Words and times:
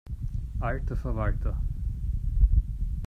Alter 0.63 0.95
Verwalter! 0.95 1.55